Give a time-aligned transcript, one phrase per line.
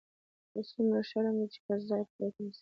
[0.69, 2.59] څومره شرم دى چې پر ځاى پروت اوسې.